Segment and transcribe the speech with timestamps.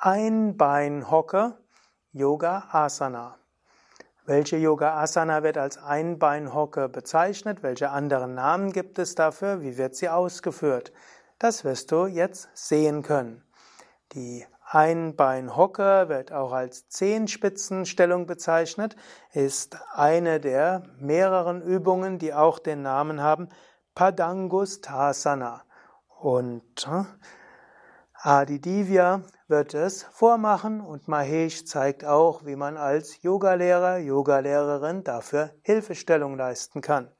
[0.00, 1.58] Einbeinhocke,
[2.12, 3.36] Yoga Asana.
[4.26, 7.64] Welche Yoga Asana wird als Einbeinhocke bezeichnet?
[7.64, 9.60] Welche anderen Namen gibt es dafür?
[9.60, 10.92] Wie wird sie ausgeführt?
[11.40, 13.42] Das wirst du jetzt sehen können.
[14.12, 18.94] Die Einbeinhocke wird auch als Zehenspitzenstellung bezeichnet,
[19.32, 23.48] ist eine der mehreren Übungen, die auch den Namen haben
[23.96, 25.64] Padangusthasana.
[26.20, 26.88] Und
[28.20, 35.52] Adi Divya wird es vormachen und Mahesh zeigt auch, wie man als Yogalehrer, Yogalehrerin dafür
[35.62, 37.12] Hilfestellung leisten kann.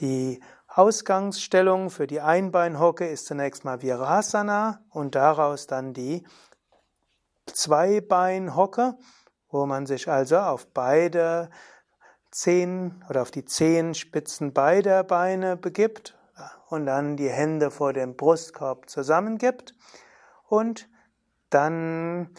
[0.00, 6.26] Die Ausgangsstellung für die Einbeinhocke ist zunächst mal Virasana und daraus dann die
[7.46, 8.98] Zweibeinhocke,
[9.48, 11.48] wo man sich also auf beide
[12.30, 16.18] Zehen oder auf die Zehenspitzen beider Beine begibt
[16.68, 19.74] und dann die Hände vor dem Brustkorb zusammengibt
[20.48, 20.88] und
[21.50, 22.30] dann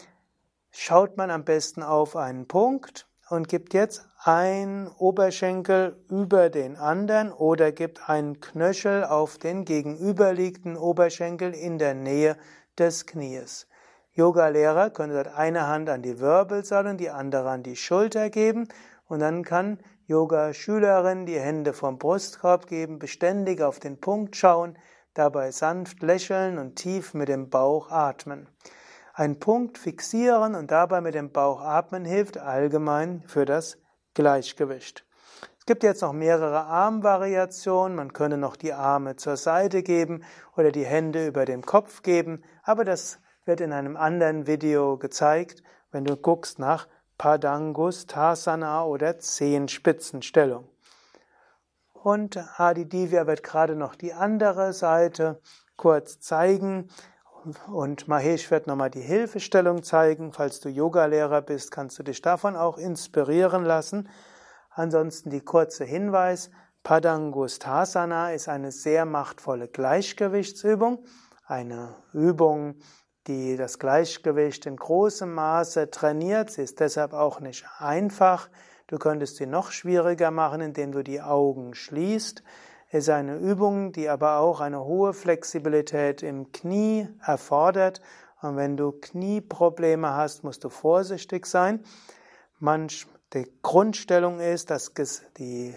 [0.70, 7.32] schaut man am besten auf einen Punkt und gibt jetzt ein Oberschenkel über den anderen
[7.32, 12.36] oder gibt einen Knöchel auf den gegenüberliegenden Oberschenkel in der Nähe
[12.78, 13.66] des Knies.
[14.12, 18.68] Yoga-Lehrer können dort eine Hand an die Wirbelsäule und die andere an die Schulter geben
[19.06, 24.76] und dann kann Yoga-Schülerin die Hände vom Brustkorb geben, beständig auf den Punkt schauen,
[25.14, 28.48] dabei sanft lächeln und tief mit dem Bauch atmen.
[29.14, 33.78] Ein Punkt fixieren und dabei mit dem Bauch atmen hilft allgemein für das
[34.14, 35.04] Gleichgewicht.
[35.58, 37.94] Es gibt jetzt noch mehrere Armvariationen.
[37.94, 40.24] Man könne noch die Arme zur Seite geben
[40.56, 45.62] oder die Hände über dem Kopf geben, aber das wird in einem anderen Video gezeigt,
[45.90, 50.66] wenn du guckst nach Padangusthasana oder Zehenspitzenstellung.
[52.02, 55.40] Und Adi Divya wird gerade noch die andere Seite
[55.76, 56.88] kurz zeigen.
[57.70, 60.32] Und Mahesh wird nochmal die Hilfestellung zeigen.
[60.32, 64.08] Falls du Yogalehrer bist, kannst du dich davon auch inspirieren lassen.
[64.70, 66.50] Ansonsten die kurze Hinweis.
[66.84, 71.04] Padangusthasana ist eine sehr machtvolle Gleichgewichtsübung.
[71.44, 72.76] Eine Übung,
[73.26, 76.50] die das Gleichgewicht in großem Maße trainiert.
[76.50, 78.48] Sie ist deshalb auch nicht einfach.
[78.90, 82.42] Du könntest sie noch schwieriger machen, indem du die Augen schließt
[82.90, 88.00] ist eine Übung, die aber auch eine hohe Flexibilität im Knie erfordert.
[88.42, 91.84] Und wenn du Knieprobleme hast, musst du vorsichtig sein.
[92.58, 94.92] Manch, die Grundstellung ist, dass
[95.38, 95.74] die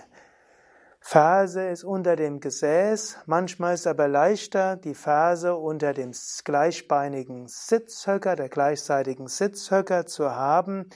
[1.00, 6.14] Ferse ist unter dem Gesäß, manchmal ist aber leichter, die Ferse unter dem
[6.46, 10.90] gleichbeinigen Sitzhöcker, der gleichseitigen Sitzhöcker zu haben,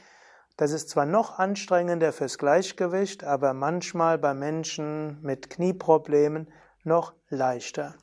[0.57, 6.51] das ist zwar noch anstrengender fürs Gleichgewicht, aber manchmal bei Menschen mit Knieproblemen
[6.84, 7.95] noch leichter.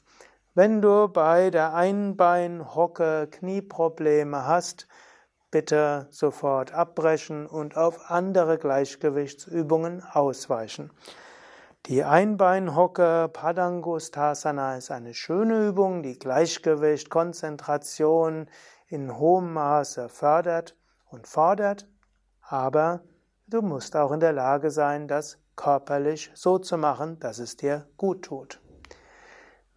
[0.55, 4.87] Wenn du bei der Einbeinhocke Knieprobleme hast,
[5.51, 10.93] bitte sofort abbrechen und auf andere Gleichgewichtsübungen ausweichen.
[11.87, 18.49] Die Einbeinhocke Padangusthasana ist eine schöne Übung, die Gleichgewicht, Konzentration
[18.87, 20.77] in hohem Maße fördert
[21.11, 21.87] und fordert.
[22.49, 23.01] Aber
[23.47, 27.87] du musst auch in der Lage sein, das körperlich so zu machen, dass es dir
[27.97, 28.61] gut tut.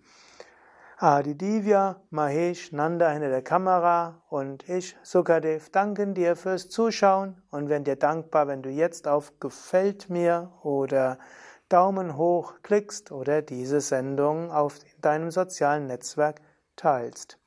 [1.00, 7.69] Adi Divya, Mahesh, Nanda hinter der Kamera und ich, Sukadev, danken dir fürs Zuschauen und
[7.69, 11.20] werden dir dankbar, wenn du jetzt auf Gefällt mir oder
[11.69, 16.41] Daumen hoch klickst oder diese Sendung auf deinem sozialen Netzwerk
[16.75, 17.38] teilst.